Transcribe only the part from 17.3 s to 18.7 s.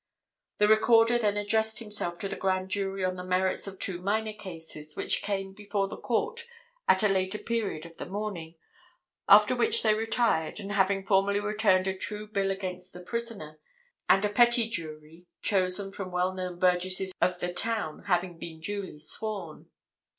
the town having been